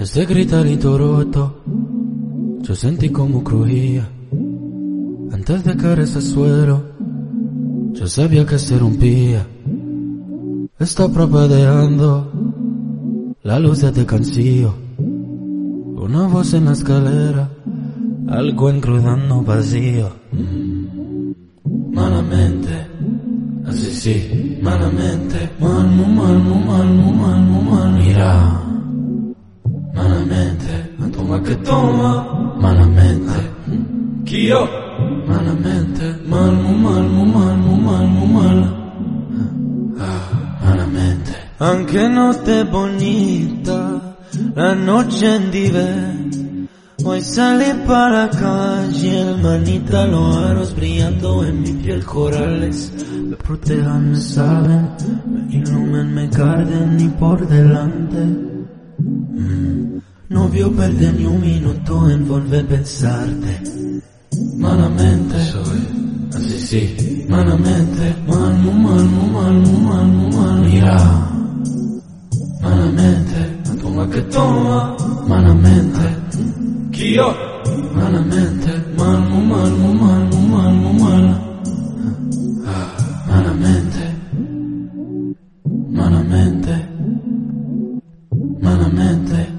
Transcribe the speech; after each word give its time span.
Ese 0.00 0.24
gritarito 0.24 0.96
roto, 0.96 1.62
yo 2.62 2.74
sentí 2.74 3.10
como 3.10 3.44
crujía. 3.44 4.08
Antes 5.30 5.62
de 5.62 5.76
caer 5.76 6.00
ese 6.00 6.22
suelo, 6.22 6.82
yo 7.92 8.06
sabía 8.06 8.46
que 8.46 8.58
se 8.58 8.78
rompía. 8.78 9.46
Está 10.78 11.06
propagando 11.06 12.32
la 13.42 13.58
luz 13.58 13.82
de 13.82 14.06
cansío. 14.06 14.74
Una 14.96 16.28
voz 16.28 16.54
en 16.54 16.64
la 16.64 16.72
escalera, 16.72 17.50
algo 18.28 18.70
encrudando 18.70 19.42
vacío. 19.42 20.08
Mm. 20.32 21.32
Malamente, 21.92 22.74
así 23.66 23.90
sí, 23.90 24.58
malamente. 24.62 25.50
Mal, 25.60 25.86
mal, 25.90 26.08
mal, 26.08 26.38
muy 26.88 27.12
mal, 27.12 27.42
muy 27.42 27.64
mal. 27.70 27.92
Mira, 27.98 28.29
Que 31.50 31.56
toma, 31.56 32.12
malamente. 32.60 33.38
Kio, 34.24 34.68
malamente. 35.26 36.04
Mal, 36.24 36.52
muy 36.52 36.76
mal, 36.76 38.06
muy 38.06 38.28
mal. 38.38 38.60
Ah, 39.98 40.58
malamente. 40.62 41.32
Anche 41.58 42.08
notte 42.08 42.62
bonita, 42.70 44.16
la 44.54 44.76
noche 44.76 45.26
en 45.34 45.50
diver. 45.50 46.14
Hoy 47.04 47.20
salí 47.20 47.72
para 47.84 48.30
calle, 48.30 49.20
hermanita, 49.20 50.06
los 50.06 50.36
aros 50.36 50.76
brillando 50.76 51.44
en 51.44 51.62
mi 51.62 51.72
piel 51.82 52.04
corales. 52.04 52.92
Me 53.28 53.34
protejan, 53.34 54.12
me 54.12 54.20
saben, 54.20 54.88
me 55.26 55.56
ilumen, 55.56 56.14
me 56.14 56.28
guarden 56.28 56.96
ni 56.96 57.08
por 57.08 57.44
delante. 57.48 58.22
Mm, 58.98 60.00
Novio 60.30 60.70
ni 60.70 61.24
un 61.24 61.40
minuto 61.40 62.08
envolve 62.08 62.62
pensarte. 62.62 63.62
Malamente. 64.58 65.36
Anzi 66.32 66.54
ah, 66.54 66.58
sì 66.58 67.24
Malamente. 67.26 68.14
Malmo, 68.26 68.70
malmo, 68.70 69.26
malmo, 69.26 69.72
malmo, 69.78 70.28
malmo 70.28 70.68
Mira. 70.68 71.28
Malamente. 72.60 73.58
La 73.64 73.74
toma 73.74 74.06
che 74.06 74.26
toma. 74.28 74.94
Malamente. 75.26 76.22
Chio. 76.90 77.34
Malamente. 77.92 78.84
Malmo, 78.96 79.40
malmo, 79.40 79.92
malmo, 79.94 80.36
malmo, 80.46 80.92
malmo 80.92 81.38
Malamente. 83.26 84.16
Malamente. 85.90 86.88
Malamente. 88.60 89.49